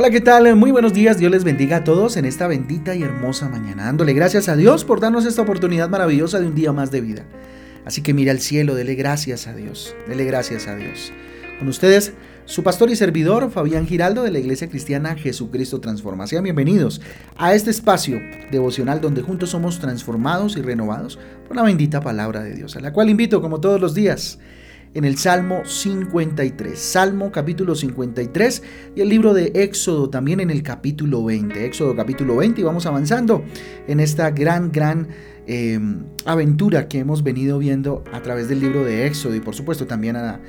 [0.00, 0.56] Hola, ¿qué tal?
[0.56, 1.18] Muy buenos días.
[1.18, 3.84] Dios les bendiga a todos en esta bendita y hermosa mañana.
[3.84, 7.26] Dándole gracias a Dios por darnos esta oportunidad maravillosa de un día más de vida.
[7.84, 9.94] Así que mire al cielo, dele gracias a Dios.
[10.08, 11.12] Dele gracias a Dios.
[11.58, 12.14] Con ustedes,
[12.46, 16.26] su pastor y servidor, Fabián Giraldo, de la Iglesia Cristiana Jesucristo Transforma.
[16.26, 17.02] Sean bienvenidos
[17.36, 22.54] a este espacio devocional donde juntos somos transformados y renovados por la bendita palabra de
[22.54, 24.38] Dios, a la cual invito, como todos los días,
[24.94, 26.78] en el Salmo 53.
[26.78, 28.62] Salmo capítulo 53
[28.96, 31.64] y el libro de Éxodo también en el capítulo 20.
[31.64, 33.44] Éxodo capítulo 20 y vamos avanzando
[33.86, 35.08] en esta gran, gran
[35.46, 39.86] em, aventura que hemos venido viendo a través del libro de Éxodo y por supuesto
[39.86, 40.40] también a,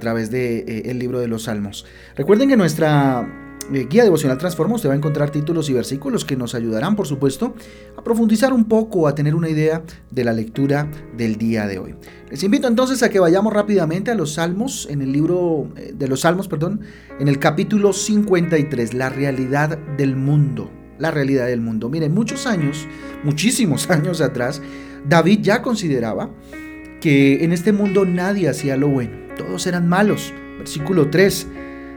[0.00, 1.84] través del de, eh, libro de los Salmos.
[2.16, 6.54] Recuerden que nuestra guía devocional Transforma, usted va a encontrar títulos y versículos que nos
[6.54, 7.54] ayudarán, por supuesto,
[7.96, 11.94] a profundizar un poco, a tener una idea de la lectura del día de hoy.
[12.30, 16.08] Les invito entonces a que vayamos rápidamente a los Salmos, en el libro eh, de
[16.08, 16.80] los Salmos, perdón,
[17.18, 20.70] en el capítulo 53, la realidad del mundo.
[20.98, 21.88] La realidad del mundo.
[21.88, 22.86] Miren, muchos años,
[23.22, 24.60] muchísimos años atrás,
[25.06, 26.30] David ya consideraba
[27.00, 30.32] que en este mundo nadie hacía lo bueno, todos eran malos.
[30.58, 31.46] Versículo 3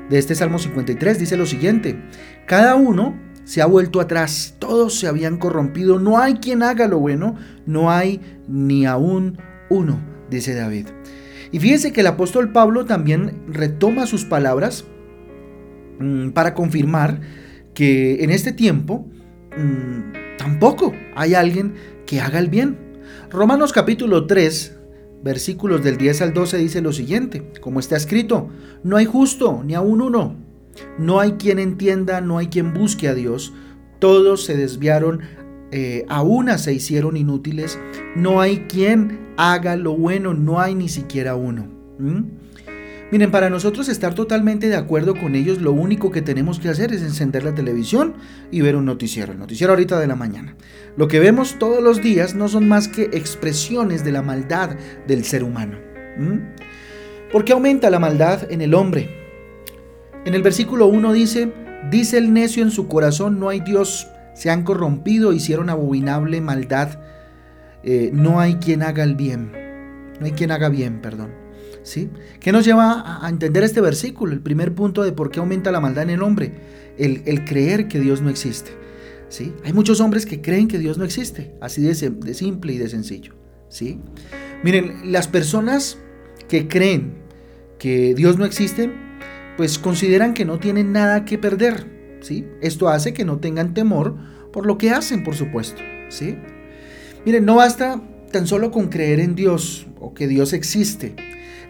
[0.10, 2.02] de este Salmo 53 dice lo siguiente,
[2.46, 7.00] cada uno se ha vuelto atrás, todos se habían corrompido, no hay quien haga lo
[7.00, 7.36] bueno,
[7.66, 9.38] no hay ni aún
[9.70, 10.88] uno, dice David.
[11.52, 14.86] Y fíjese que el apóstol Pablo también retoma sus palabras
[16.00, 17.20] mm, para confirmar
[17.74, 19.10] que en este tiempo
[19.58, 21.74] mm, tampoco hay alguien
[22.06, 22.78] que haga el bien.
[23.30, 24.78] Romanos capítulo 3,
[25.24, 28.50] versículos del 10 al 12 dice lo siguiente, como está escrito,
[28.84, 30.36] no hay justo ni aún uno,
[30.98, 33.54] no hay quien entienda, no hay quien busque a Dios,
[34.00, 35.22] todos se desviaron,
[35.72, 37.80] eh, a una se hicieron inútiles,
[38.16, 41.68] no hay quien haga lo bueno, no hay ni siquiera uno.
[43.12, 46.94] Miren, para nosotros estar totalmente de acuerdo con ellos, lo único que tenemos que hacer
[46.94, 48.14] es encender la televisión
[48.52, 50.56] y ver un noticiero, el noticiero ahorita de la mañana.
[50.96, 54.78] Lo que vemos todos los días no son más que expresiones de la maldad
[55.08, 55.78] del ser humano.
[57.34, 59.10] ¿Por qué aumenta la maldad en el hombre?
[60.24, 61.52] En el versículo 1 dice,
[61.90, 67.00] dice el necio en su corazón, no hay Dios, se han corrompido, hicieron abominable maldad,
[67.84, 69.52] eh, no hay quien haga el bien,
[70.18, 71.41] no hay quien haga bien, perdón.
[71.84, 72.10] ¿Sí?
[72.40, 74.34] ¿Qué nos lleva a entender este versículo?
[74.34, 76.54] El primer punto de por qué aumenta la maldad en el hombre,
[76.98, 78.72] el, creer que Dios no existe.
[79.30, 79.54] ¿sí?
[79.64, 82.90] Hay muchos hombres que creen que Dios no existe, así de, de simple y de
[82.90, 83.34] sencillo.
[83.70, 84.00] ¿sí?
[84.64, 85.98] Miren, las personas
[86.48, 87.16] que creen
[87.80, 88.92] que Dios no existe,
[89.58, 92.18] pues consideran que no tienen nada que perder.
[92.22, 92.46] ¿sí?
[92.62, 94.16] Esto hace que no tengan temor
[94.52, 95.82] por lo que hacen, por supuesto.
[96.10, 96.38] ¿sí?
[97.26, 101.16] Miren, no basta tan solo con creer en Dios o que Dios existe.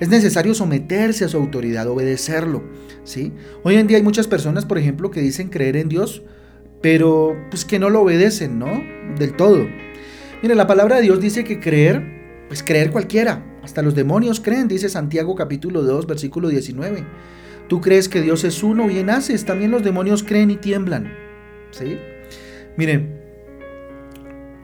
[0.02, 2.64] Es necesario someterse a su autoridad, obedecerlo.
[3.04, 3.32] ¿sí?
[3.62, 6.24] Hoy en día hay muchas personas, por ejemplo, que dicen creer en Dios,
[6.82, 8.84] pero pues que no lo obedecen, ¿no?
[9.20, 9.68] Del todo.
[10.42, 12.02] Mire, la palabra de Dios dice que creer,
[12.48, 13.46] pues creer cualquiera.
[13.62, 17.06] Hasta los demonios creen, dice Santiago capítulo 2, versículo 19.
[17.68, 19.46] Tú crees que Dios es uno, bien haces.
[19.46, 21.14] También los demonios creen y tiemblan.
[21.70, 22.00] ¿Sí?
[22.76, 23.21] Miren,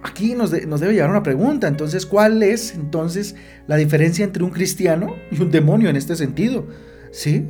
[0.04, 1.68] aquí nos, debe llevar una pregunta.
[1.68, 3.36] Entonces, ¿cuál es entonces
[3.68, 6.68] la diferencia entre un cristiano y un demonio en este sentido?
[7.12, 7.46] ¿Sí?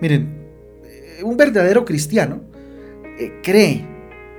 [0.00, 0.46] Miren,
[0.84, 2.42] eh, un verdadero cristiano
[3.18, 3.84] eh, cree,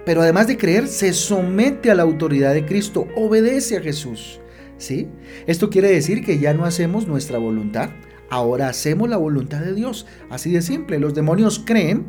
[0.06, 4.40] pero además de creer, se somete a la autoridad de Cristo, obedece a Jesús.
[4.78, 5.08] ¿Sí?
[5.48, 7.90] Esto quiere decir que ya no hacemos nuestra voluntad,
[8.30, 10.06] ahora hacemos la voluntad de Dios.
[10.30, 11.00] Así de simple.
[11.00, 12.06] Los demonios creen,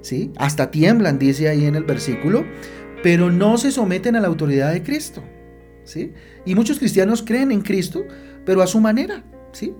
[0.00, 0.30] ¿sí?
[0.36, 2.44] Hasta tiemblan, dice ahí en el versículo,
[3.02, 5.22] pero no se someten a la autoridad de Cristo.
[5.84, 6.12] ¿sí?
[6.44, 8.04] Y muchos cristianos creen en Cristo,
[8.44, 9.24] pero a su manera.
[9.52, 9.74] ¿sí?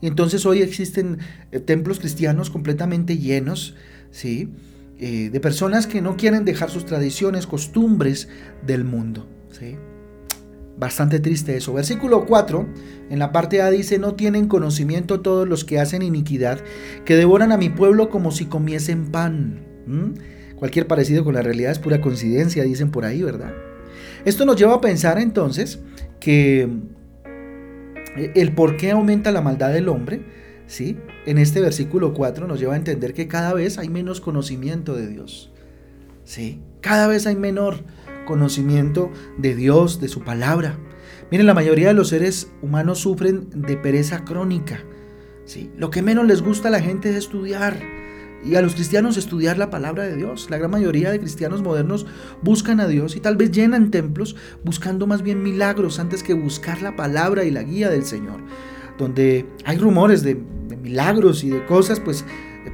[0.00, 1.18] Y entonces hoy existen
[1.52, 3.74] eh, templos cristianos completamente llenos
[4.10, 4.50] ¿sí?
[4.98, 8.28] Eh, de personas que no quieren dejar sus tradiciones, costumbres
[8.66, 9.28] del mundo.
[9.50, 9.76] ¿sí?
[10.78, 11.72] Bastante triste eso.
[11.72, 12.66] Versículo 4,
[13.10, 16.60] en la parte A dice, no tienen conocimiento todos los que hacen iniquidad,
[17.04, 19.64] que devoran a mi pueblo como si comiesen pan.
[20.58, 23.52] Cualquier parecido con la realidad es pura coincidencia, dicen por ahí, ¿verdad?
[24.24, 25.80] Esto nos lleva a pensar entonces
[26.20, 26.68] que
[28.16, 30.22] eh, el por qué aumenta la maldad del hombre,
[30.66, 30.98] ¿sí?
[31.26, 35.06] En este versículo 4 nos lleva a entender que cada vez hay menos conocimiento de
[35.06, 35.52] Dios.
[36.24, 36.60] ¿Sí?
[36.80, 37.76] Cada vez hay menor
[38.26, 40.78] conocimiento de Dios, de su palabra.
[41.30, 44.80] Miren, la mayoría de los seres humanos sufren de pereza crónica.
[45.44, 45.70] ¿sí?
[45.76, 47.80] Lo que menos les gusta a la gente es estudiar
[48.44, 50.48] y a los cristianos estudiar la palabra de Dios.
[50.50, 52.06] La gran mayoría de cristianos modernos
[52.42, 56.82] buscan a Dios y tal vez llenan templos buscando más bien milagros antes que buscar
[56.82, 58.40] la palabra y la guía del Señor.
[58.96, 60.36] Donde hay rumores de,
[60.82, 62.24] milagros y de cosas, pues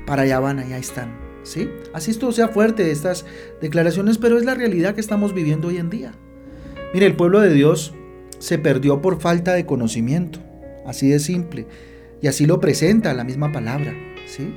[0.07, 1.19] para allá van, allá están.
[1.43, 1.71] ¿sí?
[1.93, 3.25] Así esto sea fuerte estas
[3.61, 6.13] declaraciones, pero es la realidad que estamos viviendo hoy en día.
[6.93, 7.95] Mire, el pueblo de Dios
[8.39, 10.41] se perdió por falta de conocimiento,
[10.87, 11.67] así de simple,
[12.21, 13.95] y así lo presenta la misma palabra,
[14.27, 14.55] ¿sí?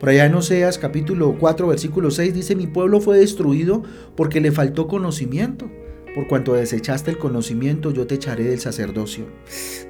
[0.00, 3.82] Por allá en Oseas capítulo 4 versículo 6 dice, mi pueblo fue destruido
[4.16, 5.70] porque le faltó conocimiento.
[6.14, 9.26] Por cuanto desechaste el conocimiento, yo te echaré del sacerdocio.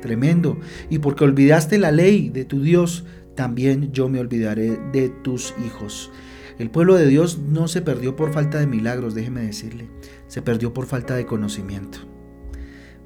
[0.02, 0.58] Tremendo.
[0.90, 3.04] Y porque olvidaste la ley de tu Dios,
[3.36, 6.10] también yo me olvidaré de tus hijos.
[6.58, 9.88] El pueblo de Dios no se perdió por falta de milagros, déjeme decirle.
[10.26, 12.00] Se perdió por falta de conocimiento.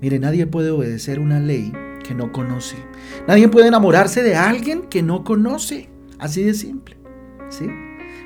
[0.00, 1.70] Mire, nadie puede obedecer una ley
[2.02, 2.76] que no conoce.
[3.28, 5.93] Nadie puede enamorarse de alguien que no conoce.
[6.24, 6.96] Así de simple.
[7.50, 7.66] ¿sí?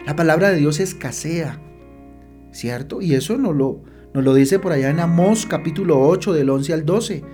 [0.06, 1.60] La palabra de Dios escasea,
[2.52, 3.02] ¿cierto?
[3.02, 3.82] Y eso nos lo,
[4.14, 7.24] nos lo dice por allá en Amós capítulo 8 del 11 al 12.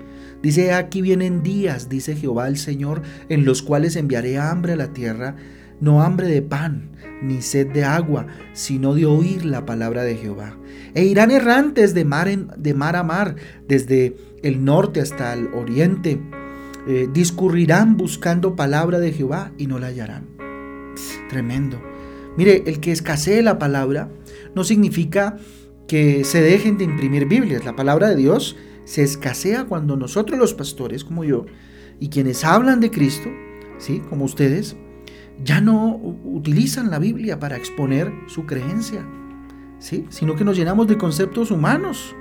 [0.43, 4.95] Dice, aquí vienen días, dice Jehová el Señor, en los cuales enviaré hambre a la
[4.95, 5.37] tierra,
[5.83, 10.57] no hambre de pan, ni sed de agua, sino de oír la palabra de Jehová.
[10.95, 12.27] E irán errantes de mar,
[12.57, 13.37] de mar a mar,
[13.69, 16.23] desde el norte hasta el oriente.
[16.89, 20.34] Eh, discurrirán buscando palabra de Jehová y no la hallarán.
[21.29, 21.81] Tremendo.
[22.37, 24.11] Mire, el que escasee la palabra
[24.55, 25.37] no significa
[25.87, 27.65] que se dejen de imprimir Biblias.
[27.65, 31.47] La palabra de Dios se escasea cuando nosotros los pastores, como yo,
[32.01, 33.31] y quienes hablan de Cristo,
[33.79, 34.03] ¿sí?
[34.09, 34.77] como ustedes,
[35.43, 39.07] ya no utilizan la Biblia para exponer su creencia,
[39.79, 40.07] ¿sí?
[40.09, 42.15] sino que nos llenamos de conceptos humanos.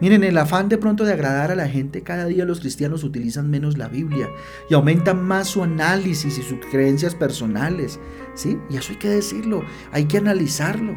[0.00, 3.50] Miren, el afán de pronto de agradar a la gente, cada día los cristianos utilizan
[3.50, 4.30] menos la Biblia
[4.70, 8.00] y aumentan más su análisis y sus creencias personales,
[8.34, 8.58] ¿sí?
[8.70, 9.62] Y eso hay que decirlo,
[9.92, 10.96] hay que analizarlo.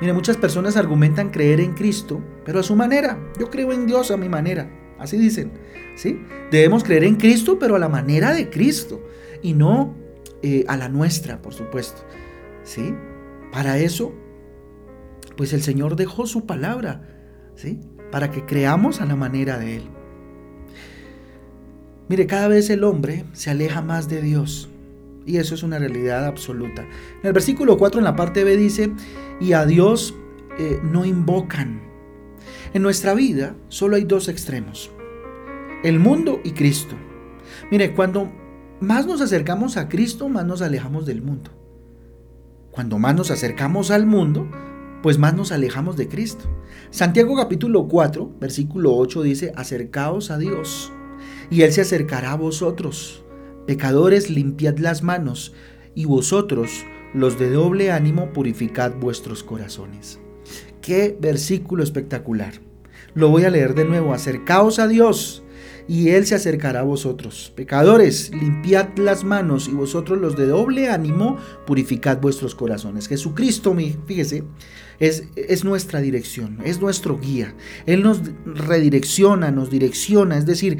[0.00, 3.18] Miren, muchas personas argumentan creer en Cristo, pero a su manera.
[3.38, 5.52] Yo creo en Dios a mi manera, así dicen,
[5.94, 6.18] ¿sí?
[6.50, 9.02] Debemos creer en Cristo, pero a la manera de Cristo
[9.42, 9.94] y no
[10.42, 12.02] eh, a la nuestra, por supuesto,
[12.62, 12.94] ¿sí?
[13.52, 14.14] Para eso,
[15.36, 17.02] pues el Señor dejó su palabra,
[17.56, 17.80] ¿sí?
[18.10, 19.82] Para que creamos a la manera de Él.
[22.08, 24.70] Mire, cada vez el hombre se aleja más de Dios.
[25.26, 26.82] Y eso es una realidad absoluta.
[26.82, 28.90] En el versículo 4 en la parte B dice,
[29.40, 30.14] y a Dios
[30.58, 31.82] eh, no invocan.
[32.72, 34.90] En nuestra vida solo hay dos extremos.
[35.82, 36.96] El mundo y Cristo.
[37.70, 38.32] Mire, cuando
[38.80, 41.50] más nos acercamos a Cristo, más nos alejamos del mundo.
[42.70, 44.48] Cuando más nos acercamos al mundo,
[45.02, 46.44] pues más nos alejamos de Cristo.
[46.90, 50.92] Santiago capítulo 4, versículo 8 dice, acercaos a Dios,
[51.50, 53.24] y Él se acercará a vosotros.
[53.66, 55.54] Pecadores, limpiad las manos,
[55.94, 56.84] y vosotros,
[57.14, 60.20] los de doble ánimo, purificad vuestros corazones.
[60.80, 62.54] Qué versículo espectacular.
[63.14, 65.42] Lo voy a leer de nuevo, acercaos a Dios,
[65.88, 67.52] y Él se acercará a vosotros.
[67.56, 73.08] Pecadores, limpiad las manos y vosotros los de doble ánimo, purificad vuestros corazones.
[73.08, 73.74] Jesucristo,
[74.06, 74.44] fíjese,
[75.00, 77.54] es, es nuestra dirección, es nuestro guía.
[77.86, 80.78] Él nos redirecciona, nos direcciona, es decir,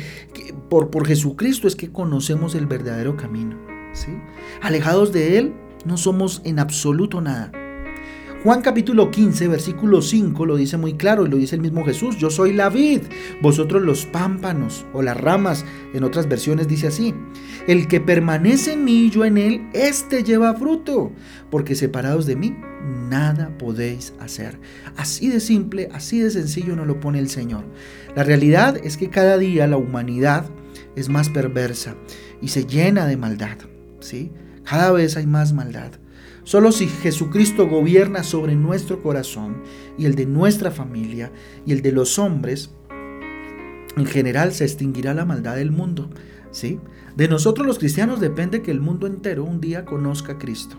[0.68, 3.56] por, por Jesucristo es que conocemos el verdadero camino.
[3.94, 4.12] ¿sí?
[4.60, 5.54] Alejados de Él,
[5.86, 7.50] no somos en absoluto nada.
[8.44, 12.18] Juan capítulo 15, versículo 5 lo dice muy claro y lo dice el mismo Jesús,
[12.18, 13.00] yo soy la vid,
[13.42, 17.16] vosotros los pámpanos o las ramas, en otras versiones dice así,
[17.66, 21.10] el que permanece en mí y yo en él, éste lleva fruto,
[21.50, 22.56] porque separados de mí,
[23.10, 24.60] nada podéis hacer.
[24.96, 27.64] Así de simple, así de sencillo nos lo pone el Señor.
[28.14, 30.48] La realidad es que cada día la humanidad
[30.94, 31.96] es más perversa
[32.40, 33.58] y se llena de maldad,
[33.98, 34.30] ¿sí?
[34.62, 35.90] Cada vez hay más maldad.
[36.48, 39.58] Solo si Jesucristo gobierna sobre nuestro corazón
[39.98, 41.30] y el de nuestra familia
[41.66, 42.70] y el de los hombres,
[43.98, 46.08] en general se extinguirá la maldad del mundo.
[46.50, 46.80] ¿sí?
[47.14, 50.76] De nosotros los cristianos depende que el mundo entero un día conozca a Cristo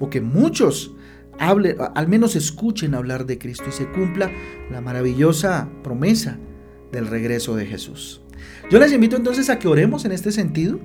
[0.00, 0.96] o que muchos
[1.38, 4.28] hable, al menos escuchen hablar de Cristo y se cumpla
[4.72, 6.36] la maravillosa promesa
[6.90, 8.22] del regreso de Jesús.
[8.72, 10.80] Yo les invito entonces a que oremos en este sentido,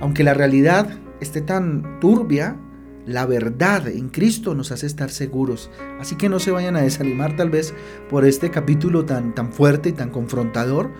[0.00, 0.88] aunque la realidad
[1.20, 2.56] esté tan turbia,
[3.08, 5.70] la verdad en Cristo nos hace estar seguros.
[5.98, 7.74] Así que no se vayan a desanimar tal vez
[8.10, 10.90] por este capítulo tan, tan fuerte y tan confrontador,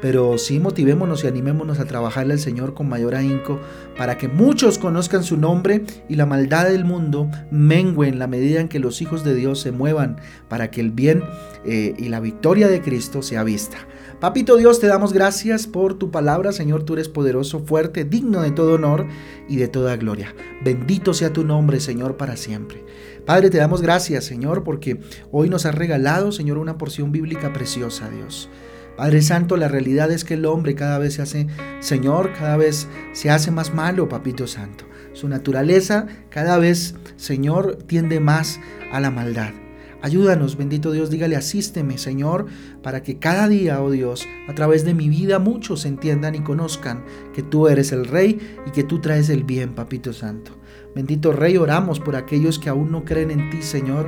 [0.00, 3.60] pero sí motivémonos y animémonos a trabajarle al Señor con mayor ahínco
[3.98, 8.60] para que muchos conozcan su nombre y la maldad del mundo mengue en la medida
[8.60, 10.16] en que los hijos de Dios se muevan
[10.48, 11.22] para que el bien
[11.66, 13.76] eh, y la victoria de Cristo sea vista.
[14.20, 18.50] Papito Dios, te damos gracias por tu palabra, Señor, tú eres poderoso, fuerte, digno de
[18.50, 19.06] todo honor
[19.48, 20.34] y de toda gloria.
[20.64, 22.84] Bendito sea tu nombre, Señor, para siempre.
[23.24, 28.10] Padre, te damos gracias, Señor, porque hoy nos has regalado, Señor, una porción bíblica preciosa,
[28.10, 28.50] Dios.
[28.96, 31.46] Padre Santo, la realidad es que el hombre cada vez se hace,
[31.78, 34.84] Señor, cada vez se hace más malo, Papito Santo.
[35.12, 38.58] Su naturaleza cada vez, Señor, tiende más
[38.90, 39.52] a la maldad.
[40.00, 42.46] Ayúdanos, bendito Dios, dígale, asísteme, Señor,
[42.82, 47.04] para que cada día, oh Dios, a través de mi vida muchos entiendan y conozcan
[47.34, 50.52] que tú eres el Rey y que tú traes el bien, Papito Santo.
[50.94, 54.06] Bendito Rey, oramos por aquellos que aún no creen en ti, Señor,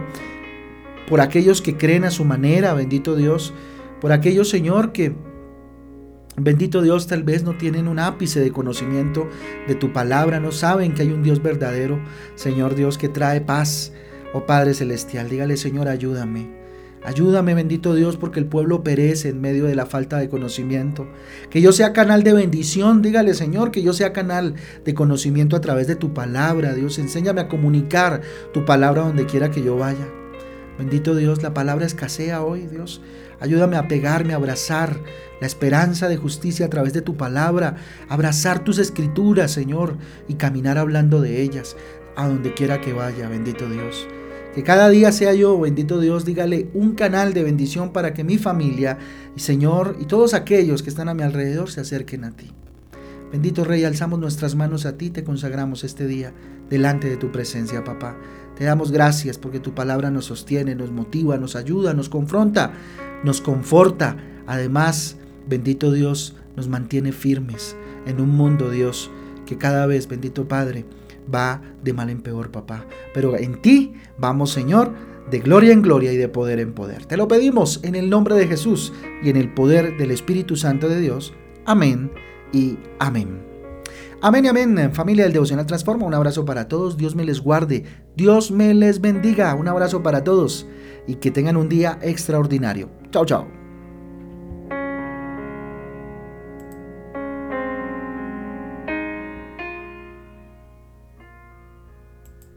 [1.09, 3.53] por aquellos que creen a su manera, bendito Dios,
[4.01, 5.15] por aquellos, Señor, que
[6.37, 9.29] Bendito Dios, tal vez no tienen un ápice de conocimiento
[9.69, 12.01] de tu palabra, no saben que hay un Dios verdadero,
[12.35, 13.93] Señor Dios, que trae paz.
[14.33, 16.61] Oh Padre Celestial, dígale Señor, ayúdame.
[17.03, 21.09] Ayúdame, bendito Dios, porque el pueblo perece en medio de la falta de conocimiento.
[21.49, 25.61] Que yo sea canal de bendición, dígale Señor, que yo sea canal de conocimiento a
[25.61, 26.75] través de tu palabra.
[26.75, 28.21] Dios, enséñame a comunicar
[28.53, 30.07] tu palabra donde quiera que yo vaya.
[30.79, 33.01] Bendito Dios, la palabra escasea hoy, Dios.
[33.41, 35.01] Ayúdame a pegarme, a abrazar
[35.41, 37.77] la esperanza de justicia a través de tu palabra,
[38.09, 39.97] abrazar tus escrituras, Señor,
[40.29, 41.77] y caminar hablando de ellas
[42.17, 44.07] a donde quiera que vaya, bendito Dios.
[44.55, 48.37] Que cada día sea yo, bendito Dios, dígale un canal de bendición para que mi
[48.37, 48.99] familia,
[49.37, 52.51] Señor, y todos aquellos que están a mi alrededor se acerquen a ti.
[53.31, 56.33] Bendito Rey, alzamos nuestras manos a ti, te consagramos este día
[56.69, 58.17] delante de tu presencia, papá.
[58.57, 62.73] Te damos gracias porque tu palabra nos sostiene, nos motiva, nos ayuda, nos confronta,
[63.23, 64.17] nos conforta.
[64.49, 65.17] Además,
[65.49, 69.13] bendito Dios, nos mantiene firmes en un mundo, Dios,
[69.47, 70.85] que cada vez, bendito Padre,
[71.33, 72.87] va de mal en peor, papá.
[73.15, 74.93] Pero en ti vamos, Señor,
[75.31, 77.07] de gloria en gloria y de poder en poder.
[77.07, 80.89] Te lo pedimos en el nombre de Jesús y en el poder del Espíritu Santo
[80.89, 81.33] de Dios.
[81.67, 82.11] Amén
[82.53, 83.51] y amén.
[84.23, 86.05] Amén y amén, familia del Devocional Transforma.
[86.05, 86.99] Un abrazo para todos.
[86.99, 87.85] Dios me les guarde.
[88.17, 89.55] Dios me les bendiga.
[89.55, 90.67] Un abrazo para todos
[91.07, 92.91] y que tengan un día extraordinario.
[93.11, 93.60] Chao, chao.